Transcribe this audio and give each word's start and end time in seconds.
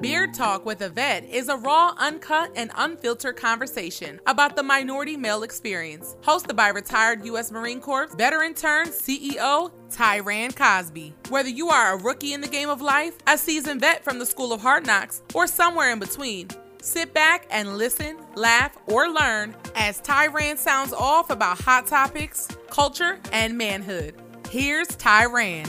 Beard 0.00 0.32
Talk 0.32 0.64
with 0.64 0.80
a 0.82 0.88
Vet 0.88 1.24
is 1.24 1.48
a 1.48 1.56
raw, 1.56 1.92
uncut, 1.98 2.52
and 2.54 2.70
unfiltered 2.76 3.36
conversation 3.36 4.20
about 4.28 4.54
the 4.54 4.62
minority 4.62 5.16
male 5.16 5.42
experience. 5.42 6.14
Hosted 6.22 6.54
by 6.54 6.68
retired 6.68 7.24
U.S. 7.24 7.50
Marine 7.50 7.80
Corps 7.80 8.06
veteran 8.16 8.54
turned 8.54 8.90
CEO 8.90 9.72
Tyran 9.90 10.54
Cosby. 10.54 11.14
Whether 11.30 11.48
you 11.48 11.70
are 11.70 11.94
a 11.94 12.00
rookie 12.00 12.32
in 12.32 12.40
the 12.40 12.46
game 12.46 12.68
of 12.68 12.80
life, 12.80 13.14
a 13.26 13.36
seasoned 13.36 13.80
vet 13.80 14.04
from 14.04 14.20
the 14.20 14.26
School 14.26 14.52
of 14.52 14.60
Hard 14.60 14.86
Knocks, 14.86 15.22
or 15.34 15.48
somewhere 15.48 15.90
in 15.90 15.98
between, 15.98 16.46
sit 16.80 17.12
back 17.12 17.48
and 17.50 17.76
listen, 17.76 18.18
laugh, 18.36 18.78
or 18.86 19.08
learn 19.08 19.56
as 19.74 20.00
Tyran 20.00 20.58
sounds 20.58 20.92
off 20.92 21.30
about 21.30 21.60
hot 21.60 21.88
topics, 21.88 22.46
culture, 22.70 23.18
and 23.32 23.58
manhood. 23.58 24.14
Here's 24.48 24.86
Tyran. 24.88 25.68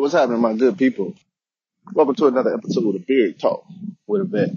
What's 0.00 0.14
happening, 0.14 0.40
my 0.40 0.54
good 0.54 0.78
people? 0.78 1.14
Welcome 1.92 2.14
to 2.14 2.28
another 2.28 2.54
episode 2.54 2.86
of 2.86 2.94
the 2.94 3.04
Beard 3.06 3.38
Talk 3.38 3.66
with 4.06 4.22
a 4.22 4.24
vet. 4.24 4.48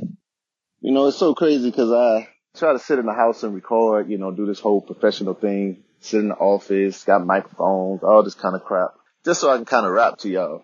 You 0.79 0.93
know, 0.93 1.07
it's 1.07 1.17
so 1.17 1.35
crazy 1.35 1.69
because 1.69 1.91
I 1.91 2.29
try 2.55 2.71
to 2.71 2.79
sit 2.79 2.97
in 2.97 3.05
the 3.05 3.13
house 3.13 3.43
and 3.43 3.53
record, 3.53 4.09
you 4.09 4.17
know, 4.17 4.31
do 4.31 4.45
this 4.45 4.61
whole 4.61 4.79
professional 4.79 5.33
thing, 5.33 5.83
sit 5.99 6.21
in 6.21 6.29
the 6.29 6.35
office, 6.35 7.03
got 7.03 7.25
microphones, 7.25 8.03
all 8.03 8.23
this 8.23 8.35
kind 8.35 8.55
of 8.55 8.63
crap, 8.63 8.91
just 9.25 9.41
so 9.41 9.51
I 9.51 9.57
can 9.57 9.65
kind 9.65 9.85
of 9.85 9.91
rap 9.91 10.19
to 10.19 10.29
y'all. 10.29 10.63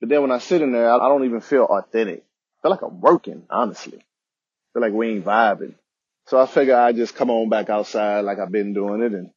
But 0.00 0.10
then 0.10 0.20
when 0.20 0.30
I 0.30 0.36
sit 0.36 0.60
in 0.60 0.72
there, 0.72 0.90
I 0.92 1.08
don't 1.08 1.24
even 1.24 1.40
feel 1.40 1.64
authentic. 1.64 2.22
I 2.58 2.60
feel 2.60 2.70
like 2.70 2.82
I'm 2.82 3.00
working, 3.00 3.44
honestly. 3.48 3.96
I 3.96 4.68
feel 4.74 4.82
like 4.82 4.92
we 4.92 5.08
ain't 5.08 5.24
vibing. 5.24 5.76
So 6.26 6.38
I 6.38 6.44
figure 6.44 6.76
I 6.76 6.92
just 6.92 7.14
come 7.14 7.30
on 7.30 7.48
back 7.48 7.70
outside 7.70 8.26
like 8.26 8.38
I've 8.38 8.52
been 8.52 8.74
doing 8.74 9.00
it 9.00 9.12
and 9.14 9.30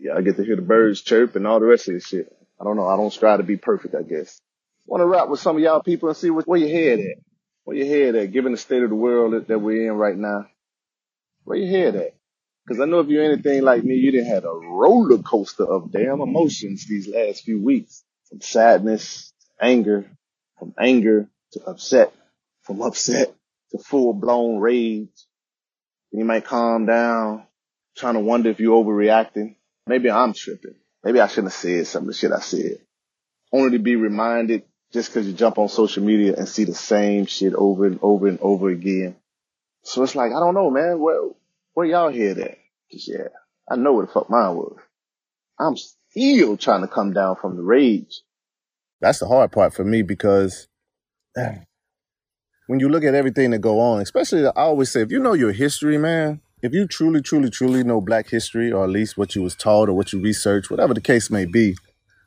yeah, 0.00 0.14
I 0.16 0.22
get 0.22 0.36
to 0.36 0.44
hear 0.44 0.56
the 0.56 0.62
birds 0.62 1.02
chirp 1.02 1.34
and 1.36 1.46
all 1.46 1.60
the 1.60 1.66
rest 1.66 1.88
of 1.88 1.94
this 1.94 2.06
shit. 2.06 2.35
I 2.60 2.64
don't 2.64 2.76
know. 2.76 2.88
I 2.88 2.96
don't 2.96 3.12
strive 3.12 3.38
to 3.38 3.44
be 3.44 3.56
perfect, 3.56 3.94
I 3.94 4.02
guess. 4.02 4.40
Want 4.86 5.00
to 5.02 5.06
rap 5.06 5.28
with 5.28 5.40
some 5.40 5.56
of 5.56 5.62
y'all 5.62 5.82
people 5.82 6.08
and 6.08 6.16
see 6.16 6.30
what, 6.30 6.46
where 6.46 6.58
your 6.58 6.68
head 6.68 7.00
at. 7.00 7.18
Where 7.64 7.76
your 7.76 7.86
head 7.86 8.14
at, 8.14 8.32
given 8.32 8.52
the 8.52 8.58
state 8.58 8.82
of 8.82 8.90
the 8.90 8.96
world 8.96 9.32
that, 9.32 9.48
that 9.48 9.58
we're 9.58 9.90
in 9.90 9.98
right 9.98 10.16
now. 10.16 10.46
Where 11.44 11.58
your 11.58 11.68
head 11.68 11.96
at? 11.96 12.14
Cause 12.68 12.80
I 12.80 12.84
know 12.84 12.98
if 12.98 13.08
you're 13.08 13.24
anything 13.24 13.62
like 13.62 13.84
me, 13.84 13.94
you 13.94 14.10
didn't 14.10 14.26
have 14.26 14.44
a 14.44 14.52
roller 14.52 15.18
coaster 15.18 15.64
of 15.64 15.92
damn 15.92 16.20
emotions 16.20 16.84
these 16.88 17.08
last 17.08 17.44
few 17.44 17.62
weeks. 17.62 18.02
From 18.28 18.40
sadness 18.40 19.32
to 19.40 19.64
anger, 19.64 20.10
from 20.58 20.74
anger 20.76 21.28
to 21.52 21.64
upset, 21.64 22.12
from 22.62 22.82
upset 22.82 23.32
to 23.70 23.78
full 23.78 24.14
blown 24.14 24.58
rage. 24.58 25.10
And 26.12 26.20
you 26.20 26.24
might 26.24 26.44
calm 26.44 26.86
down, 26.86 27.44
trying 27.96 28.14
to 28.14 28.20
wonder 28.20 28.50
if 28.50 28.58
you're 28.58 28.82
overreacting. 28.82 29.54
Maybe 29.86 30.10
I'm 30.10 30.32
tripping. 30.32 30.74
Maybe 31.06 31.20
I 31.20 31.28
shouldn't 31.28 31.52
have 31.52 31.60
said 31.60 31.86
some 31.86 32.02
of 32.02 32.06
the 32.08 32.14
shit 32.14 32.32
I 32.32 32.40
said. 32.40 32.78
Only 33.52 33.78
to 33.78 33.78
be 33.78 33.94
reminded 33.94 34.64
just 34.92 35.08
because 35.08 35.24
you 35.28 35.34
jump 35.34 35.56
on 35.56 35.68
social 35.68 36.02
media 36.02 36.34
and 36.36 36.48
see 36.48 36.64
the 36.64 36.74
same 36.74 37.26
shit 37.26 37.54
over 37.54 37.86
and 37.86 38.00
over 38.02 38.26
and 38.26 38.40
over 38.40 38.70
again. 38.70 39.14
So 39.84 40.02
it's 40.02 40.16
like, 40.16 40.32
I 40.32 40.40
don't 40.40 40.54
know, 40.54 40.68
man. 40.68 40.98
Where, 40.98 41.30
where 41.74 41.86
y'all 41.86 42.08
hear 42.08 42.34
that? 42.34 42.58
Cause 42.90 43.06
yeah, 43.06 43.28
I 43.70 43.76
know 43.76 43.92
where 43.92 44.04
the 44.04 44.10
fuck 44.10 44.28
mine 44.28 44.56
was. 44.56 44.80
I'm 45.60 45.76
still 45.76 46.56
trying 46.56 46.80
to 46.80 46.88
come 46.88 47.12
down 47.12 47.36
from 47.40 47.56
the 47.56 47.62
rage. 47.62 48.22
That's 49.00 49.20
the 49.20 49.28
hard 49.28 49.52
part 49.52 49.74
for 49.74 49.84
me 49.84 50.02
because 50.02 50.66
when 51.36 52.80
you 52.80 52.88
look 52.88 53.04
at 53.04 53.14
everything 53.14 53.52
that 53.52 53.60
go 53.60 53.78
on, 53.78 54.02
especially 54.02 54.44
I 54.44 54.50
always 54.56 54.90
say, 54.90 55.02
if 55.02 55.12
you 55.12 55.20
know 55.20 55.34
your 55.34 55.52
history, 55.52 55.98
man, 55.98 56.40
if 56.62 56.72
you 56.72 56.86
truly, 56.86 57.20
truly, 57.20 57.50
truly 57.50 57.84
know 57.84 58.00
black 58.00 58.28
history, 58.30 58.72
or 58.72 58.84
at 58.84 58.90
least 58.90 59.18
what 59.18 59.34
you 59.34 59.42
was 59.42 59.54
taught 59.54 59.88
or 59.88 59.92
what 59.92 60.12
you 60.12 60.20
researched, 60.20 60.70
whatever 60.70 60.94
the 60.94 61.00
case 61.00 61.30
may 61.30 61.44
be, 61.44 61.76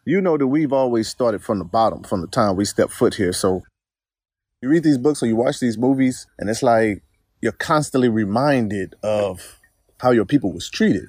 you 0.06 0.22
know 0.22 0.38
that 0.38 0.48
we've 0.48 0.74
always 0.74 1.08
started 1.08 1.44
from 1.44 1.60
the 1.60 1.66
bottom, 1.66 2.04
from 2.04 2.22
the 2.22 2.28
time 2.28 2.56
we 2.56 2.66
stepped 2.66 2.92
foot 2.92 3.16
here. 3.16 3.34
So 3.34 3.64
you 4.62 4.70
read 4.70 4.84
these 4.84 4.98
books 4.98 5.24
or 5.24 5.28
you 5.28 5.36
watch 5.36 5.60
these 5.60 5.78
movies, 5.78 6.28
and 6.38 6.50
it's 6.50 6.64
like 6.64 7.04
you're 7.42 7.52
constantly 7.52 8.10
reminded 8.10 8.96
of 9.02 9.60
how 10.00 10.12
your 10.12 10.26
people 10.26 10.54
was 10.54 10.70
treated. 10.70 11.06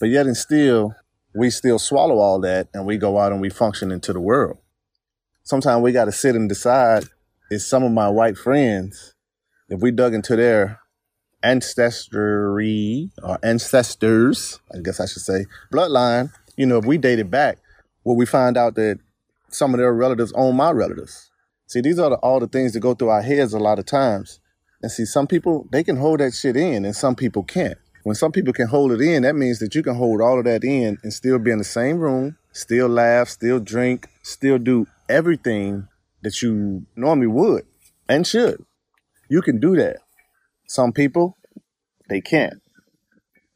But 0.00 0.08
yet 0.08 0.26
and 0.26 0.36
still, 0.36 0.94
we 1.34 1.50
still 1.50 1.78
swallow 1.78 2.18
all 2.18 2.40
that 2.40 2.68
and 2.72 2.86
we 2.86 2.96
go 2.96 3.18
out 3.18 3.32
and 3.32 3.40
we 3.40 3.50
function 3.50 3.92
into 3.92 4.12
the 4.12 4.20
world. 4.20 4.58
Sometimes 5.42 5.82
we 5.82 5.92
got 5.92 6.06
to 6.06 6.12
sit 6.12 6.34
and 6.34 6.48
decide, 6.48 7.04
is 7.50 7.66
some 7.66 7.84
of 7.84 7.92
my 7.92 8.08
white 8.08 8.36
friends, 8.36 9.14
if 9.68 9.80
we 9.80 9.90
dug 9.90 10.14
into 10.14 10.36
their 10.36 10.80
ancestry 11.42 13.10
or 13.22 13.38
ancestors, 13.42 14.60
I 14.74 14.78
guess 14.82 15.00
I 15.00 15.06
should 15.06 15.22
say, 15.22 15.46
bloodline, 15.72 16.32
you 16.56 16.66
know, 16.66 16.78
if 16.78 16.84
we 16.84 16.98
dated 16.98 17.30
back, 17.30 17.58
will 18.04 18.16
we 18.16 18.26
find 18.26 18.56
out 18.56 18.74
that 18.76 18.98
some 19.48 19.74
of 19.74 19.78
their 19.78 19.92
relatives 19.92 20.32
own 20.34 20.56
my 20.56 20.70
relatives? 20.70 21.30
See, 21.66 21.80
these 21.80 21.98
are 21.98 22.10
the, 22.10 22.16
all 22.16 22.40
the 22.40 22.46
things 22.46 22.72
that 22.72 22.80
go 22.80 22.94
through 22.94 23.08
our 23.08 23.22
heads 23.22 23.52
a 23.52 23.58
lot 23.58 23.78
of 23.78 23.86
times. 23.86 24.40
And 24.82 24.90
see, 24.90 25.04
some 25.04 25.26
people, 25.26 25.66
they 25.72 25.82
can 25.82 25.96
hold 25.96 26.20
that 26.20 26.34
shit 26.34 26.56
in 26.56 26.84
and 26.84 26.94
some 26.94 27.14
people 27.14 27.42
can't. 27.42 27.78
When 28.04 28.14
some 28.14 28.30
people 28.30 28.52
can 28.52 28.68
hold 28.68 28.92
it 28.92 29.00
in, 29.00 29.22
that 29.22 29.34
means 29.34 29.58
that 29.58 29.74
you 29.74 29.82
can 29.82 29.96
hold 29.96 30.20
all 30.20 30.38
of 30.38 30.44
that 30.44 30.62
in 30.62 30.96
and 31.02 31.12
still 31.12 31.40
be 31.40 31.50
in 31.50 31.58
the 31.58 31.64
same 31.64 31.98
room, 31.98 32.36
still 32.52 32.88
laugh, 32.88 33.28
still 33.28 33.58
drink, 33.58 34.08
still 34.22 34.58
do 34.58 34.86
everything 35.08 35.88
that 36.22 36.40
you 36.40 36.86
normally 36.94 37.26
would 37.26 37.66
and 38.08 38.24
should. 38.24 38.64
You 39.28 39.42
can 39.42 39.58
do 39.58 39.74
that. 39.76 39.96
Some 40.66 40.92
people, 40.92 41.36
they 42.08 42.20
can't. 42.20 42.60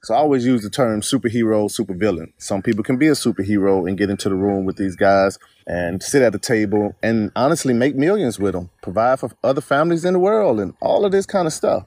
So 0.03 0.15
I 0.15 0.19
always 0.19 0.47
use 0.47 0.63
the 0.63 0.71
term 0.71 1.03
superhero, 1.03 1.69
supervillain. 1.69 2.33
Some 2.39 2.63
people 2.63 2.83
can 2.83 2.97
be 2.97 3.09
a 3.09 3.13
superhero 3.13 3.87
and 3.87 3.99
get 3.99 4.09
into 4.09 4.31
the 4.31 4.35
room 4.35 4.65
with 4.65 4.77
these 4.77 4.97
guys 4.97 5.39
and 5.67 6.03
sit 6.03 6.23
at 6.23 6.33
the 6.33 6.39
table 6.39 6.97
and 7.03 7.31
honestly 7.37 7.75
make 7.75 7.95
millions 7.97 8.39
with 8.39 8.55
them, 8.55 8.71
provide 8.83 9.21
for 9.21 9.31
other 9.45 9.61
families 9.61 10.07
in 10.07 10.15
the 10.15 10.19
world 10.19 10.59
and 10.59 10.75
all 10.81 11.05
of 11.05 11.13
this 11.13 11.27
kind 11.27 11.47
of 11.47 11.53
stuff. 11.53 11.85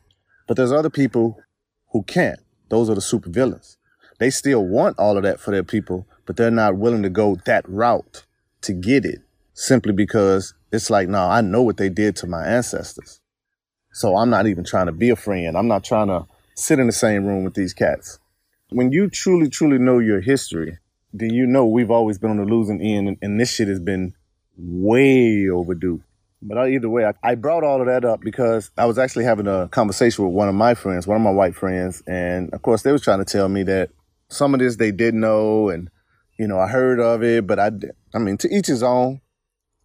But 0.47 0.57
there's 0.57 0.71
other 0.71 0.91
people 0.91 1.39
who 1.91 2.03
can't. 2.03 2.39
Those 2.69 2.87
are 2.89 2.95
the 2.95 3.01
supervillains. 3.01 3.77
They 4.19 4.29
still 4.29 4.63
want 4.63 4.99
all 4.99 5.17
of 5.17 5.23
that 5.23 5.39
for 5.39 5.49
their 5.49 5.63
people, 5.63 6.05
but 6.27 6.37
they're 6.37 6.51
not 6.51 6.77
willing 6.77 7.01
to 7.03 7.09
go 7.09 7.37
that 7.45 7.67
route 7.67 8.25
to 8.61 8.73
get 8.73 9.05
it 9.05 9.21
simply 9.53 9.91
because 9.91 10.53
it's 10.71 10.91
like, 10.91 11.09
no, 11.09 11.23
I 11.23 11.41
know 11.41 11.63
what 11.63 11.77
they 11.77 11.89
did 11.89 12.15
to 12.17 12.27
my 12.27 12.45
ancestors. 12.45 13.21
So 13.93 14.17
I'm 14.17 14.29
not 14.31 14.47
even 14.47 14.63
trying 14.63 14.87
to 14.87 14.91
be 14.91 15.11
a 15.11 15.15
friend. 15.15 15.55
I'm 15.55 15.67
not 15.67 15.83
trying 15.83 16.07
to 16.07 16.25
sit 16.55 16.79
in 16.79 16.87
the 16.87 16.93
same 16.93 17.25
room 17.25 17.43
with 17.43 17.53
these 17.53 17.73
cats. 17.73 18.19
When 18.69 18.91
you 18.91 19.07
truly, 19.07 19.49
truly 19.49 19.77
know 19.77 19.99
your 19.99 20.19
history, 20.19 20.79
then 21.13 21.29
you 21.29 21.45
know 21.45 21.67
we've 21.67 21.91
always 21.91 22.17
been 22.17 22.31
on 22.31 22.37
the 22.37 22.45
losing 22.45 22.81
end, 22.81 23.07
and, 23.07 23.17
and 23.21 23.39
this 23.39 23.53
shit 23.53 23.67
has 23.67 23.79
been 23.79 24.15
way 24.57 25.47
overdue. 25.47 26.01
But 26.41 26.57
either 26.69 26.89
way, 26.89 27.05
I, 27.05 27.13
I, 27.23 27.35
brought 27.35 27.63
all 27.63 27.79
of 27.79 27.87
that 27.87 28.03
up 28.03 28.19
because 28.19 28.71
I 28.77 28.85
was 28.85 28.97
actually 28.97 29.23
having 29.25 29.47
a 29.47 29.69
conversation 29.69 30.25
with 30.25 30.33
one 30.33 30.49
of 30.49 30.55
my 30.55 30.73
friends, 30.73 31.07
one 31.07 31.15
of 31.15 31.21
my 31.21 31.31
white 31.31 31.55
friends, 31.55 32.03
and 32.05 32.51
of 32.53 32.61
course 32.63 32.81
they 32.81 32.91
was 32.91 33.01
trying 33.01 33.19
to 33.19 33.25
tell 33.25 33.47
me 33.47 33.63
that 33.63 33.91
some 34.27 34.53
of 34.53 34.59
this 34.59 34.75
they 34.75 34.91
did 34.91 35.13
know, 35.13 35.69
and 35.69 35.89
you 36.37 36.47
know 36.47 36.59
I 36.59 36.67
heard 36.67 36.99
of 36.99 37.23
it, 37.23 37.47
but 37.47 37.59
I, 37.59 37.71
I 38.13 38.17
mean 38.17 38.37
to 38.37 38.49
each 38.53 38.67
his 38.67 38.83
own. 38.83 39.21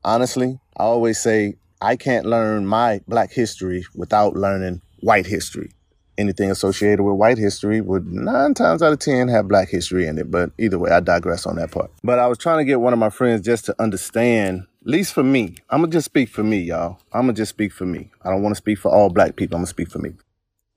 Honestly, 0.03 0.59
I 0.77 0.85
always 0.85 1.21
say 1.21 1.57
I 1.81 1.97
can't 1.97 2.27
learn 2.27 2.67
my 2.67 3.01
black 3.07 3.33
history 3.33 3.87
without 3.95 4.35
learning 4.35 4.83
white 5.01 5.27
history. 5.27 5.71
Anything 6.17 6.51
associated 6.51 7.03
with 7.05 7.15
white 7.15 7.39
history 7.39 7.81
would 7.81 8.09
nine 8.09 8.53
times 8.55 8.83
out 8.83 8.93
of 8.93 8.99
10 8.99 9.29
have 9.29 9.47
black 9.47 9.69
history 9.69 10.09
in 10.09 10.19
it. 10.19 10.29
But 10.29 10.51
either 10.59 10.79
way, 10.79 10.91
I 10.91 10.99
digress 10.99 11.47
on 11.47 11.57
that 11.57 11.71
part. 11.71 11.93
But 12.03 12.19
I 12.19 12.27
was 12.27 12.39
trying 12.39 12.59
to 12.59 12.65
get 12.65 12.81
one 12.81 12.93
of 12.93 12.99
my 12.99 13.11
friends 13.11 13.43
just 13.43 13.67
to 13.67 13.81
understand, 13.81 14.67
at 14.83 14.89
least 14.89 15.13
for 15.13 15.23
me. 15.23 15.55
I'm 15.71 15.83
going 15.83 15.93
to 15.93 15.97
just 15.97 16.07
speak 16.07 16.29
for 16.29 16.43
me, 16.43 16.59
y'all. 16.59 16.99
I'm 17.13 17.27
going 17.27 17.37
to 17.37 17.41
just 17.41 17.51
speak 17.51 17.73
for 17.73 17.87
me. 17.87 18.11
I 18.23 18.31
don't 18.31 18.43
want 18.43 18.57
to 18.57 18.59
speak 18.59 18.79
for 18.79 18.91
all 18.91 19.11
black 19.11 19.37
people. 19.37 19.55
I'm 19.55 19.61
going 19.61 19.67
to 19.67 19.71
speak 19.71 19.91
for 19.91 20.01
me. 20.01 20.15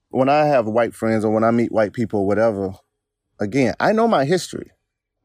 When 0.10 0.30
I 0.30 0.46
have 0.46 0.68
white 0.68 0.94
friends 0.94 1.26
or 1.26 1.32
when 1.32 1.44
I 1.44 1.50
meet 1.50 1.72
white 1.72 1.94
people 1.94 2.20
or 2.20 2.28
whatever, 2.28 2.76
again, 3.40 3.74
I 3.80 3.94
know 3.94 4.08
my 4.08 4.26
history. 4.26 4.70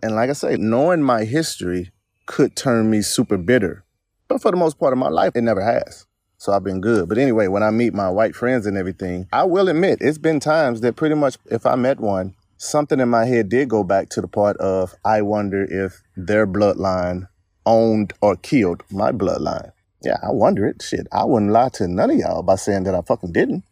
And 0.02 0.14
like 0.14 0.30
I 0.30 0.34
say, 0.34 0.56
knowing 0.56 1.02
my 1.02 1.24
history 1.24 1.90
could 2.24 2.56
turn 2.56 2.90
me 2.90 3.02
super 3.02 3.36
bitter 3.36 3.84
but 4.28 4.42
for 4.42 4.50
the 4.50 4.56
most 4.56 4.78
part 4.78 4.92
of 4.92 4.98
my 4.98 5.08
life, 5.08 5.32
it 5.34 5.42
never 5.42 5.62
has. 5.62 6.06
So 6.38 6.52
I've 6.52 6.64
been 6.64 6.80
good. 6.80 7.08
But 7.08 7.18
anyway, 7.18 7.48
when 7.48 7.62
I 7.62 7.70
meet 7.70 7.94
my 7.94 8.10
white 8.10 8.34
friends 8.34 8.66
and 8.66 8.76
everything, 8.76 9.26
I 9.32 9.44
will 9.44 9.68
admit 9.68 9.98
it's 10.00 10.18
been 10.18 10.40
times 10.40 10.80
that 10.82 10.96
pretty 10.96 11.14
much 11.14 11.36
if 11.46 11.64
I 11.64 11.76
met 11.76 11.98
one, 11.98 12.34
something 12.58 13.00
in 13.00 13.08
my 13.08 13.24
head 13.24 13.48
did 13.48 13.68
go 13.68 13.82
back 13.82 14.10
to 14.10 14.20
the 14.20 14.28
part 14.28 14.56
of 14.58 14.94
I 15.04 15.22
wonder 15.22 15.64
if 15.64 16.02
their 16.16 16.46
bloodline 16.46 17.28
owned 17.64 18.12
or 18.20 18.36
killed 18.36 18.82
my 18.90 19.12
bloodline. 19.12 19.72
Yeah, 20.02 20.18
I 20.22 20.30
wonder 20.30 20.66
it. 20.66 20.82
Shit, 20.82 21.06
I 21.10 21.24
wouldn't 21.24 21.52
lie 21.52 21.70
to 21.74 21.88
none 21.88 22.10
of 22.10 22.16
y'all 22.16 22.42
by 22.42 22.56
saying 22.56 22.84
that 22.84 22.94
I 22.94 23.00
fucking 23.00 23.32
didn't. 23.32 23.64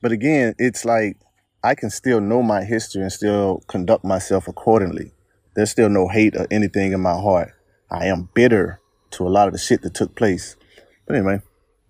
But 0.00 0.12
again, 0.12 0.54
it's 0.58 0.84
like 0.84 1.16
I 1.64 1.74
can 1.74 1.90
still 1.90 2.20
know 2.20 2.42
my 2.42 2.62
history 2.62 3.02
and 3.02 3.12
still 3.12 3.62
conduct 3.66 4.04
myself 4.04 4.46
accordingly. 4.46 5.12
There's 5.56 5.70
still 5.70 5.88
no 5.88 6.06
hate 6.08 6.36
or 6.36 6.46
anything 6.50 6.92
in 6.92 7.00
my 7.00 7.14
heart. 7.14 7.52
I 7.90 8.06
am 8.06 8.28
bitter 8.32 8.80
to 9.12 9.26
a 9.26 9.30
lot 9.30 9.46
of 9.46 9.52
the 9.52 9.58
shit 9.58 9.82
that 9.82 9.94
took 9.94 10.14
place. 10.14 10.56
But 11.06 11.16
anyway, 11.16 11.40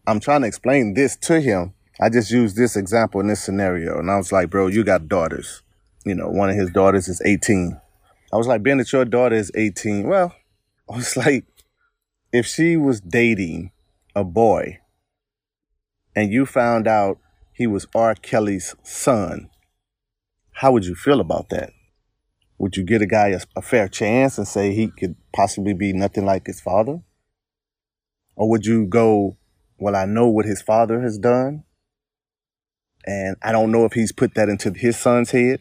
I'm 0.07 0.21
trying 0.21 0.43
to 0.43 0.49
explain 0.49 0.95
this 0.95 1.17
to 1.17 1.41
him. 1.41 1.75
I 2.01 2.09
just 2.09 2.31
used 2.31 2.57
this 2.57 2.77
example 2.77 3.21
in 3.21 3.29
this 3.29 3.43
scenario. 3.43 3.99
And 3.99 4.11
I 4.11 4.17
was 4.17 4.33
like, 4.33 4.51
bro, 4.51 4.69
you 4.69 4.85
got 4.85 5.09
daughters. 5.09 5.63
You 6.05 6.15
know, 6.15 6.29
one 6.29 6.49
of 6.49 6.57
his 6.57 6.71
daughters 6.71 7.09
is 7.09 7.21
18. 7.25 7.81
I 8.33 8.37
was 8.37 8.47
like, 8.47 8.63
being 8.63 8.79
that 8.79 8.93
your 8.93 9.05
daughter 9.05 9.35
is 9.35 9.51
18, 9.55 10.07
well, 10.07 10.35
I 10.91 10.97
was 10.97 11.17
like, 11.17 11.45
if 12.33 12.47
she 12.47 12.77
was 12.77 13.01
dating 13.01 13.73
a 14.15 14.25
boy 14.25 14.79
and 16.15 16.33
you 16.33 16.47
found 16.47 16.87
out 16.87 17.19
he 17.53 17.67
was 17.67 17.87
R. 17.95 18.15
Kelly's 18.15 18.75
son, 18.83 19.51
how 20.53 20.73
would 20.73 20.85
you 20.85 20.95
feel 20.95 21.21
about 21.21 21.49
that? 21.51 21.71
Would 22.59 22.77
you 22.77 22.85
give 22.85 23.03
a 23.03 23.07
guy 23.07 23.29
a, 23.29 23.41
a, 23.57 23.63
fair 23.63 23.89
chance 23.89 24.37
and 24.39 24.47
say 24.47 24.75
he 24.75 24.89
could 24.89 25.15
possibly 25.33 25.75
be 25.75 25.93
nothing 25.93 26.25
like 26.25 26.47
his 26.47 26.61
father? 26.61 27.01
Or 28.39 28.49
would 28.49 28.65
you 28.65 28.87
go, 28.87 29.37
well, 29.81 29.97
I 29.97 30.05
know 30.05 30.29
what 30.29 30.47
his 30.47 30.63
father 30.63 31.01
has 31.01 31.19
done, 31.19 31.65
and 33.05 33.37
I 33.43 33.51
don't 33.51 33.73
know 33.73 33.85
if 33.85 33.95
he's 33.95 34.13
put 34.13 34.35
that 34.35 34.49
into 34.49 34.73
his 34.73 34.97
son's 34.97 35.33
head? 35.33 35.61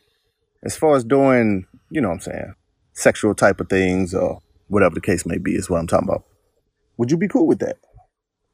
As 0.63 0.77
far 0.77 0.95
as 0.95 1.03
doing, 1.03 1.65
you 1.89 2.01
know 2.01 2.09
what 2.09 2.15
I'm 2.15 2.19
saying, 2.21 2.53
sexual 2.93 3.33
type 3.33 3.59
of 3.59 3.67
things 3.67 4.13
or 4.13 4.43
whatever 4.67 4.93
the 4.93 5.01
case 5.01 5.25
may 5.25 5.39
be, 5.39 5.55
is 5.55 5.71
what 5.71 5.79
I'm 5.79 5.87
talking 5.87 6.07
about. 6.07 6.25
Would 6.97 7.09
you 7.09 7.17
be 7.17 7.27
cool 7.27 7.47
with 7.47 7.59
that? 7.59 7.77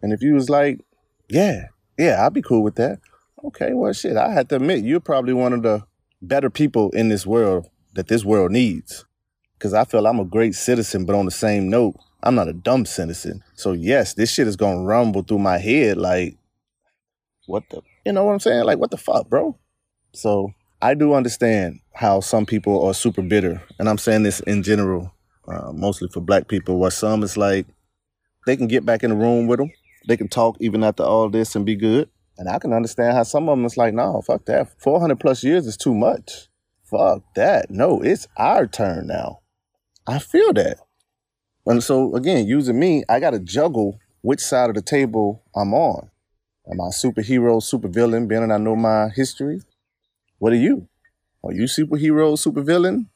And 0.01 0.13
if 0.13 0.21
you 0.21 0.33
was 0.33 0.49
like, 0.49 0.79
yeah, 1.29 1.65
yeah, 1.99 2.25
I'd 2.25 2.33
be 2.33 2.41
cool 2.41 2.63
with 2.63 2.75
that. 2.75 2.99
Okay, 3.43 3.73
well, 3.73 3.91
shit, 3.91 4.15
I 4.15 4.31
had 4.31 4.47
to 4.49 4.55
admit, 4.55 4.85
you're 4.85 5.01
probably 5.01 5.33
one 5.33 5.51
of 5.51 5.63
the 5.63 5.83
better 6.21 6.49
people 6.49 6.91
in 6.91 7.09
this 7.09 7.25
world 7.25 7.67
that 7.91 8.07
this 8.07 8.23
world 8.23 8.51
needs. 8.51 9.03
Because 9.57 9.73
I 9.73 9.83
feel 9.83 10.07
I'm 10.07 10.19
a 10.21 10.25
great 10.25 10.55
citizen, 10.55 11.05
but 11.05 11.15
on 11.15 11.25
the 11.25 11.31
same 11.31 11.69
note, 11.69 11.95
I'm 12.23 12.35
not 12.35 12.47
a 12.47 12.53
dumb 12.53 12.85
citizen. 12.85 13.43
So, 13.55 13.73
yes, 13.73 14.13
this 14.13 14.31
shit 14.31 14.47
is 14.47 14.55
to 14.55 14.65
rumble 14.65 15.23
through 15.23 15.39
my 15.39 15.57
head 15.57 15.97
like, 15.97 16.37
what 17.45 17.63
the, 17.69 17.81
you 18.05 18.13
know 18.13 18.23
what 18.23 18.31
I'm 18.31 18.39
saying? 18.39 18.63
Like, 18.63 18.79
what 18.79 18.91
the 18.91 18.97
fuck, 18.97 19.29
bro? 19.29 19.57
So, 20.13 20.53
I 20.81 20.93
do 20.93 21.13
understand 21.13 21.81
how 21.93 22.21
some 22.21 22.45
people 22.45 22.85
are 22.85 22.93
super 22.93 23.21
bitter. 23.21 23.61
And 23.77 23.89
I'm 23.89 23.97
saying 23.97 24.23
this 24.23 24.39
in 24.41 24.63
general, 24.63 25.13
uh, 25.47 25.73
mostly 25.73 26.07
for 26.07 26.21
black 26.21 26.47
people, 26.47 26.77
where 26.77 26.91
some 26.91 27.23
is 27.23 27.35
like, 27.35 27.65
they 28.45 28.55
can 28.55 28.67
get 28.67 28.85
back 28.85 29.03
in 29.03 29.09
the 29.09 29.15
room 29.15 29.47
with 29.47 29.59
them. 29.59 29.71
They 30.07 30.17
can 30.17 30.29
talk 30.29 30.57
even 30.59 30.83
after 30.83 31.03
all 31.03 31.29
this 31.29 31.55
and 31.55 31.65
be 31.65 31.75
good. 31.75 32.09
And 32.37 32.49
I 32.49 32.59
can 32.59 32.73
understand 32.73 33.15
how 33.15 33.23
some 33.23 33.47
of 33.49 33.57
them 33.57 33.65
is 33.65 33.77
like, 33.77 33.93
no, 33.93 34.21
fuck 34.25 34.45
that. 34.45 34.81
400 34.81 35.19
plus 35.19 35.43
years 35.43 35.67
is 35.67 35.77
too 35.77 35.93
much. 35.93 36.47
Fuck 36.83 37.23
that. 37.35 37.69
No, 37.69 38.01
it's 38.01 38.27
our 38.37 38.65
turn 38.65 39.07
now. 39.07 39.39
I 40.07 40.19
feel 40.19 40.53
that. 40.53 40.79
And 41.65 41.83
so, 41.83 42.15
again, 42.15 42.45
using 42.45 42.79
me, 42.79 43.03
I 43.07 43.19
got 43.19 43.31
to 43.31 43.39
juggle 43.39 43.99
which 44.21 44.41
side 44.41 44.69
of 44.69 44.75
the 44.75 44.81
table 44.81 45.43
I'm 45.55 45.73
on. 45.73 46.09
Am 46.69 46.79
I 46.79 46.89
superhero, 46.89 47.61
supervillain, 47.61 48.27
being 48.27 48.47
that 48.47 48.53
I 48.53 48.57
know 48.57 48.75
my 48.75 49.09
history? 49.09 49.61
What 50.39 50.53
are 50.53 50.57
you? 50.57 50.87
Are 51.43 51.53
you 51.53 51.63
superhero, 51.63 52.37
supervillain? 52.37 53.07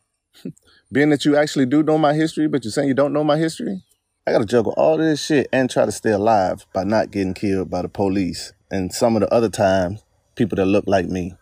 being 0.91 1.09
that 1.09 1.25
you 1.25 1.35
actually 1.35 1.65
do 1.65 1.83
know 1.83 1.97
my 1.97 2.13
history, 2.13 2.47
but 2.47 2.63
you're 2.63 2.71
saying 2.71 2.87
you 2.87 2.93
don't 2.93 3.13
know 3.13 3.23
my 3.23 3.37
history? 3.37 3.83
I 4.25 4.31
gotta 4.31 4.45
juggle 4.45 4.73
all 4.75 4.97
this 4.97 5.25
shit 5.25 5.47
and 5.53 5.69
try 5.69 5.85
to 5.85 5.91
stay 5.91 6.11
alive 6.11 6.65
by 6.73 6.83
not 6.83 7.11
getting 7.11 7.33
killed 7.33 7.69
by 7.69 7.81
the 7.81 7.87
police 7.87 8.51
and 8.69 8.93
some 8.93 9.15
of 9.15 9.21
the 9.21 9.33
other 9.33 9.49
times 9.49 10.03
people 10.35 10.57
that 10.57 10.65
look 10.65 10.83
like 10.87 11.07
me. 11.07 11.33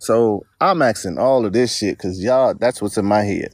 So 0.00 0.44
I'm 0.60 0.80
asking 0.80 1.18
all 1.18 1.44
of 1.44 1.52
this 1.52 1.76
shit 1.76 1.98
because 1.98 2.22
y'all, 2.22 2.54
that's 2.54 2.80
what's 2.80 2.96
in 2.96 3.04
my 3.04 3.22
head. 3.22 3.52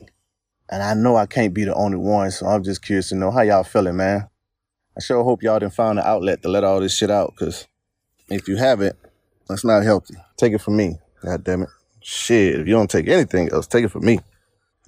And 0.70 0.82
I 0.82 0.94
know 0.94 1.16
I 1.16 1.26
can't 1.26 1.54
be 1.54 1.64
the 1.64 1.74
only 1.74 1.98
one, 1.98 2.30
so 2.30 2.46
I'm 2.46 2.64
just 2.64 2.82
curious 2.82 3.10
to 3.10 3.14
know 3.14 3.30
how 3.30 3.42
y'all 3.42 3.64
feeling, 3.64 3.96
man. 3.96 4.28
I 4.96 5.00
sure 5.00 5.22
hope 5.22 5.42
y'all 5.42 5.58
didn't 5.58 5.74
find 5.74 5.98
an 5.98 6.04
outlet 6.04 6.42
to 6.42 6.48
let 6.48 6.64
all 6.64 6.80
this 6.80 6.96
shit 6.96 7.10
out 7.10 7.34
because 7.36 7.66
if 8.28 8.48
you 8.48 8.56
haven't, 8.56 8.96
that's 9.48 9.64
not 9.64 9.82
healthy. 9.82 10.14
Take 10.36 10.52
it 10.52 10.60
from 10.60 10.76
me. 10.76 10.98
God 11.22 11.44
damn 11.44 11.62
it. 11.62 11.68
Shit, 12.00 12.60
if 12.60 12.66
you 12.66 12.74
don't 12.74 12.90
take 12.90 13.08
anything 13.08 13.50
else, 13.50 13.66
take 13.66 13.84
it 13.84 13.90
from 13.90 14.04
me 14.04 14.20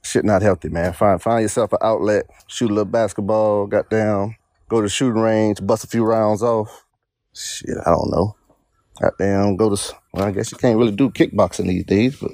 shit 0.06 0.25
not 0.25 0.43
healthy, 0.43 0.69
man. 0.69 0.93
Find 0.93 1.20
find 1.20 1.43
yourself 1.43 1.73
an 1.73 1.78
outlet, 1.82 2.26
shoot 2.46 2.70
a 2.70 2.75
little 2.75 2.84
basketball, 2.84 3.67
got 3.67 3.90
down, 3.90 4.37
go 4.69 4.81
to 4.81 4.88
shooting 4.88 5.20
range, 5.20 5.58
bust 5.67 5.84
a 5.84 5.88
few 5.88 6.05
rounds 6.05 6.43
off. 6.43 6.84
Shit, 7.34 7.76
I 7.84 7.90
don't 7.90 8.11
know. 8.11 8.37
Goddamn, 9.00 9.56
go 9.56 9.75
to 9.75 9.94
well, 10.12 10.25
I 10.25 10.31
guess 10.31 10.50
you 10.52 10.58
can't 10.58 10.78
really 10.78 10.93
do 10.93 11.11
kickboxing 11.11 11.67
these 11.67 11.84
days, 11.84 12.17
but 12.17 12.31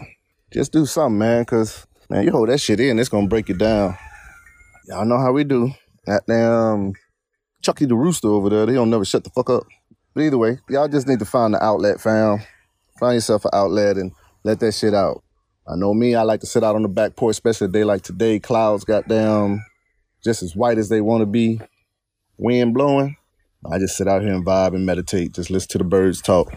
just 0.52 0.72
do 0.72 0.86
something, 0.86 1.18
man, 1.18 1.44
cause 1.44 1.86
man, 2.12 2.24
you 2.24 2.30
hold 2.30 2.50
that 2.50 2.58
shit 2.58 2.78
in, 2.78 2.98
it's 2.98 3.08
gonna 3.08 3.26
break 3.26 3.48
you 3.48 3.54
down. 3.54 3.96
Y'all 4.86 5.06
know 5.06 5.18
how 5.18 5.32
we 5.32 5.44
do. 5.44 5.72
That 6.06 6.22
damn 6.26 6.92
Chucky 7.62 7.86
the 7.86 7.94
Rooster 7.94 8.28
over 8.28 8.50
there, 8.50 8.66
they 8.66 8.74
don't 8.74 8.90
never 8.90 9.04
shut 9.04 9.24
the 9.24 9.30
fuck 9.30 9.48
up. 9.48 9.64
But 10.14 10.24
either 10.24 10.36
way, 10.36 10.58
y'all 10.68 10.88
just 10.88 11.08
need 11.08 11.20
to 11.20 11.24
find 11.24 11.54
the 11.54 11.64
outlet, 11.64 12.00
fam. 12.00 12.40
Find 13.00 13.14
yourself 13.14 13.46
an 13.46 13.52
outlet 13.54 13.96
and 13.96 14.12
let 14.44 14.60
that 14.60 14.72
shit 14.74 14.92
out. 14.92 15.22
I 15.66 15.76
know 15.76 15.94
me, 15.94 16.14
I 16.14 16.22
like 16.22 16.40
to 16.40 16.46
sit 16.46 16.62
out 16.62 16.74
on 16.74 16.82
the 16.82 16.88
back 16.88 17.16
porch, 17.16 17.34
especially 17.34 17.68
a 17.68 17.70
day 17.70 17.84
like 17.84 18.02
today. 18.02 18.38
Clouds 18.38 18.84
got 18.84 19.08
down 19.08 19.64
just 20.22 20.42
as 20.42 20.54
white 20.54 20.76
as 20.76 20.90
they 20.90 21.00
want 21.00 21.22
to 21.22 21.26
be, 21.26 21.60
wind 22.36 22.74
blowing. 22.74 23.16
I 23.70 23.78
just 23.78 23.96
sit 23.96 24.08
out 24.08 24.22
here 24.22 24.34
and 24.34 24.44
vibe 24.44 24.74
and 24.74 24.84
meditate, 24.84 25.32
just 25.32 25.50
listen 25.50 25.68
to 25.70 25.78
the 25.78 25.84
birds 25.84 26.20
talk. 26.20 26.52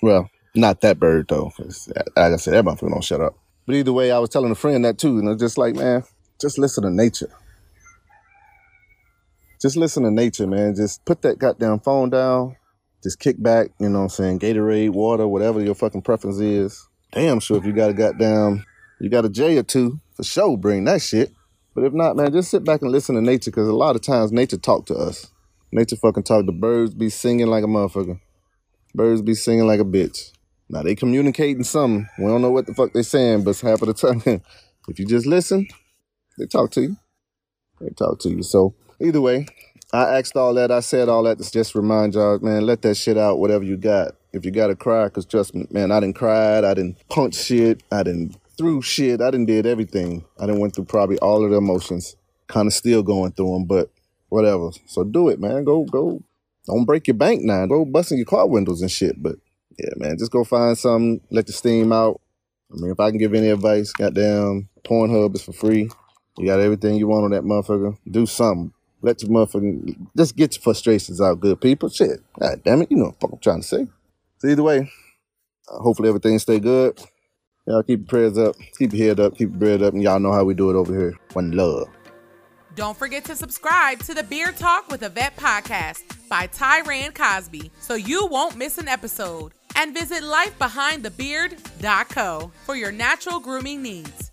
Well, 0.00 0.30
not 0.54 0.80
that 0.80 0.98
bird 0.98 1.26
though. 1.28 1.52
Cause 1.56 1.92
like 2.16 2.32
I 2.32 2.36
said, 2.36 2.54
that 2.54 2.64
motherfucker 2.64 2.90
don't 2.92 3.04
shut 3.04 3.20
up. 3.20 3.36
But 3.66 3.76
either 3.76 3.92
way, 3.92 4.12
I 4.12 4.18
was 4.18 4.30
telling 4.30 4.50
a 4.50 4.56
friend 4.56 4.84
that 4.84 4.98
too, 4.98 5.18
and 5.18 5.28
it's 5.28 5.42
just 5.42 5.58
like, 5.58 5.74
man, 5.74 6.04
just 6.40 6.58
listen 6.58 6.84
to 6.84 6.90
nature. 6.90 7.30
Just 9.60 9.76
listen 9.76 10.04
to 10.04 10.10
nature, 10.10 10.46
man. 10.46 10.74
Just 10.74 11.04
put 11.04 11.22
that 11.22 11.38
goddamn 11.38 11.80
phone 11.80 12.10
down. 12.10 12.56
Just 13.02 13.18
kick 13.18 13.42
back, 13.42 13.68
you 13.80 13.88
know 13.88 13.98
what 13.98 14.04
I'm 14.04 14.08
saying? 14.10 14.38
Gatorade, 14.40 14.90
water, 14.90 15.26
whatever 15.26 15.62
your 15.62 15.74
fucking 15.74 16.02
preference 16.02 16.38
is 16.38 16.88
damn 17.16 17.40
sure 17.40 17.56
if 17.56 17.64
you 17.64 17.72
got 17.72 17.90
a 17.90 17.94
goddamn, 17.94 18.64
you 19.00 19.08
got 19.08 19.24
a 19.24 19.30
J 19.30 19.56
or 19.56 19.62
two, 19.62 20.00
for 20.14 20.22
sure 20.22 20.56
bring 20.56 20.84
that 20.84 21.00
shit. 21.00 21.32
But 21.74 21.84
if 21.84 21.92
not, 21.92 22.16
man, 22.16 22.32
just 22.32 22.50
sit 22.50 22.64
back 22.64 22.82
and 22.82 22.90
listen 22.90 23.14
to 23.14 23.22
nature 23.22 23.50
because 23.50 23.68
a 23.68 23.74
lot 23.74 23.96
of 23.96 24.02
times 24.02 24.32
nature 24.32 24.56
talk 24.56 24.86
to 24.86 24.94
us. 24.94 25.30
Nature 25.72 25.96
fucking 25.96 26.22
talk. 26.22 26.46
The 26.46 26.52
birds 26.52 26.94
be 26.94 27.10
singing 27.10 27.48
like 27.48 27.64
a 27.64 27.66
motherfucker. 27.66 28.20
Birds 28.94 29.20
be 29.20 29.34
singing 29.34 29.66
like 29.66 29.80
a 29.80 29.84
bitch. 29.84 30.32
Now 30.68 30.82
they 30.82 30.94
communicating 30.94 31.64
something. 31.64 32.08
We 32.18 32.24
don't 32.24 32.42
know 32.42 32.50
what 32.50 32.66
the 32.66 32.74
fuck 32.74 32.92
they 32.92 33.02
saying, 33.02 33.44
but 33.44 33.58
half 33.60 33.82
of 33.82 33.88
the 33.88 33.94
time, 33.94 34.22
if 34.88 34.98
you 34.98 35.06
just 35.06 35.26
listen, 35.26 35.66
they 36.38 36.46
talk 36.46 36.70
to 36.72 36.82
you. 36.82 36.96
They 37.80 37.90
talk 37.90 38.18
to 38.20 38.30
you. 38.30 38.42
So 38.42 38.74
either 39.00 39.20
way, 39.20 39.46
I 39.92 40.18
asked 40.18 40.36
all 40.36 40.54
that. 40.54 40.70
I 40.70 40.80
said 40.80 41.08
all 41.08 41.22
that 41.24 41.38
to 41.38 41.50
just 41.50 41.74
remind 41.74 42.14
y'all, 42.14 42.38
man, 42.40 42.66
let 42.66 42.82
that 42.82 42.96
shit 42.96 43.16
out, 43.16 43.38
whatever 43.38 43.64
you 43.64 43.76
got 43.76 44.14
if 44.36 44.44
you 44.44 44.50
gotta 44.50 44.76
cry, 44.76 45.04
because 45.04 45.24
trust 45.24 45.54
me, 45.54 45.66
man, 45.70 45.90
I 45.90 46.00
didn't 46.00 46.16
cry, 46.16 46.58
I 46.58 46.74
didn't 46.74 46.96
punch 47.08 47.34
shit, 47.34 47.82
I 47.90 48.02
didn't 48.02 48.36
threw 48.58 48.82
shit, 48.82 49.20
I 49.20 49.30
didn't 49.30 49.46
did 49.46 49.66
everything. 49.66 50.24
I 50.38 50.46
didn't 50.46 50.60
went 50.60 50.74
through 50.74 50.84
probably 50.84 51.18
all 51.18 51.44
of 51.44 51.50
the 51.50 51.56
emotions, 51.56 52.16
kind 52.46 52.66
of 52.66 52.74
still 52.74 53.02
going 53.02 53.32
through 53.32 53.52
them, 53.54 53.64
but 53.64 53.90
whatever. 54.28 54.70
So 54.86 55.04
do 55.04 55.30
it, 55.30 55.40
man. 55.40 55.64
Go, 55.64 55.84
go. 55.84 56.22
Don't 56.66 56.84
break 56.84 57.06
your 57.06 57.16
bank 57.16 57.42
now. 57.42 57.64
Go 57.66 57.84
busting 57.84 58.18
your 58.18 58.26
car 58.26 58.46
windows 58.46 58.82
and 58.82 58.90
shit. 58.90 59.22
But 59.22 59.36
yeah, 59.78 59.90
man, 59.96 60.18
just 60.18 60.32
go 60.32 60.44
find 60.44 60.76
something, 60.76 61.20
let 61.30 61.46
the 61.46 61.52
steam 61.52 61.92
out. 61.92 62.20
I 62.72 62.76
mean, 62.76 62.90
if 62.90 63.00
I 63.00 63.10
can 63.10 63.18
give 63.18 63.34
any 63.34 63.50
advice, 63.50 63.92
goddamn, 63.92 64.68
Pornhub 64.84 65.34
is 65.34 65.42
for 65.42 65.52
free. 65.52 65.90
You 66.38 66.46
got 66.46 66.60
everything 66.60 66.96
you 66.96 67.06
want 67.06 67.24
on 67.24 67.30
that 67.30 67.44
motherfucker. 67.44 67.96
Do 68.10 68.26
something. 68.26 68.72
Let 69.02 69.22
your 69.22 69.30
motherfucker 69.30 69.96
just 70.16 70.36
get 70.36 70.54
your 70.54 70.62
frustrations 70.62 71.20
out, 71.20 71.40
good 71.40 71.60
people. 71.60 71.88
Shit. 71.88 72.20
God 72.38 72.62
damn 72.64 72.82
it. 72.82 72.90
You 72.90 72.96
know 72.96 73.04
what 73.06 73.20
fuck 73.20 73.32
I'm 73.32 73.38
trying 73.38 73.60
to 73.60 73.66
say. 73.66 73.86
So 74.38 74.48
either 74.48 74.62
way, 74.62 74.90
uh, 75.68 75.78
hopefully 75.78 76.08
everything 76.08 76.38
stay 76.38 76.58
good. 76.58 76.98
Y'all 77.66 77.82
keep 77.82 78.00
your 78.00 78.08
prayers 78.08 78.38
up, 78.38 78.54
keep 78.78 78.92
your 78.92 79.08
head 79.08 79.20
up, 79.20 79.32
keep 79.36 79.50
your 79.50 79.58
bread 79.58 79.82
up, 79.82 79.92
and 79.92 80.02
y'all 80.02 80.20
know 80.20 80.32
how 80.32 80.44
we 80.44 80.54
do 80.54 80.70
it 80.70 80.76
over 80.76 80.94
here. 80.94 81.14
One 81.32 81.52
love. 81.52 81.88
Don't 82.76 82.96
forget 82.96 83.24
to 83.24 83.34
subscribe 83.34 84.00
to 84.00 84.12
the 84.12 84.22
Beard 84.22 84.56
Talk 84.56 84.90
with 84.90 85.02
a 85.02 85.08
Vet 85.08 85.34
podcast 85.36 86.02
by 86.28 86.46
Tyran 86.46 87.14
Cosby 87.14 87.70
so 87.80 87.94
you 87.94 88.26
won't 88.26 88.56
miss 88.56 88.76
an 88.76 88.86
episode. 88.86 89.52
And 89.76 89.94
visit 89.94 90.22
lifebehindthebeard.co 90.22 92.50
for 92.64 92.74
your 92.74 92.92
natural 92.92 93.40
grooming 93.40 93.82
needs. 93.82 94.25